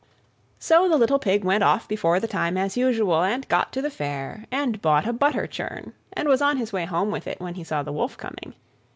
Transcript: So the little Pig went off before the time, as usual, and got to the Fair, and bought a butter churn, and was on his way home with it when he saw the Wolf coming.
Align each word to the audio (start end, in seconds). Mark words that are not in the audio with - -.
So 0.57 0.89
the 0.89 0.97
little 0.97 1.19
Pig 1.19 1.43
went 1.43 1.63
off 1.63 1.87
before 1.87 2.19
the 2.19 2.27
time, 2.27 2.57
as 2.57 2.75
usual, 2.75 3.21
and 3.21 3.47
got 3.49 3.71
to 3.73 3.83
the 3.83 3.91
Fair, 3.91 4.45
and 4.51 4.81
bought 4.81 5.05
a 5.05 5.13
butter 5.13 5.45
churn, 5.45 5.93
and 6.13 6.27
was 6.27 6.41
on 6.41 6.57
his 6.57 6.73
way 6.73 6.85
home 6.85 7.11
with 7.11 7.27
it 7.27 7.39
when 7.39 7.53
he 7.53 7.63
saw 7.63 7.83
the 7.83 7.93
Wolf 7.93 8.17
coming. 8.17 8.55